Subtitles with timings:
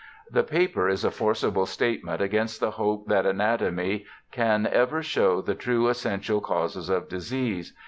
[0.31, 5.53] The paper is a forcible statement against the hope that anatomy c^n ever show the
[5.53, 7.71] true essential causes of disease.